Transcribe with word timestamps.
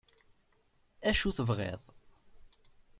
Acu 1.09 1.29
tebɣiḍ? 1.37 1.81